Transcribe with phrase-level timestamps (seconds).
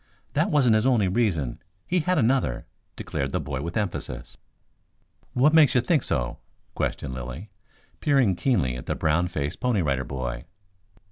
[0.33, 1.59] "That wasn't his only reason.
[1.85, 2.65] He had another,"
[2.95, 4.35] declared the boy with emphasis.
[5.33, 6.39] "What makes you think so?"
[6.73, 7.51] questioned Lilly,
[7.99, 10.45] peering keenly at the brown faced Pony Rider Boy.